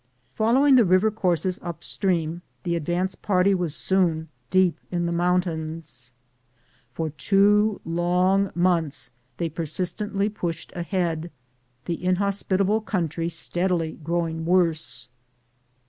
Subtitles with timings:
[0.33, 6.11] Following the river courses up stream, the advance party was soon deep in the mountains.
[6.91, 11.29] For two loog months they persistently pushed ahead,
[11.85, 15.11] the inhospitable country steadily growing worse.